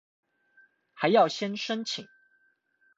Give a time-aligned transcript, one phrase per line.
[0.95, 2.07] 還要先申請